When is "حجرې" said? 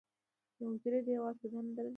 0.71-0.99